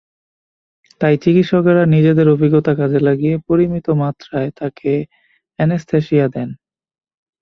[1.01, 4.91] তাই চিকিৎসকেরা নিজেদের অভিজ্ঞতা কাজে লাগিয়ে পরিমিত মাত্রায় তাকে
[5.59, 6.49] অ্যানেসথেসিয়া দেন।